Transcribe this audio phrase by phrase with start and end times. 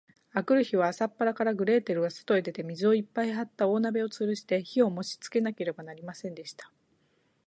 [0.31, 6.71] あくる日は、朝っぱらから、グレーテルはそとへ出て、水をいっぱいはった大鍋をつるして、火をもしつけなければなりませんでした。